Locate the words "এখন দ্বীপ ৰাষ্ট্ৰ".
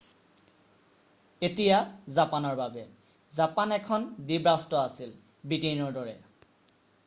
3.79-4.83